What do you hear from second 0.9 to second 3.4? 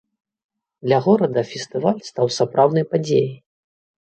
горада фестываль стаў сапраўднай падзеяй.